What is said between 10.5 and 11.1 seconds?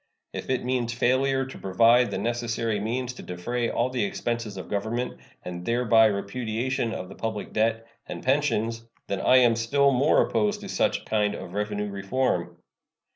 to such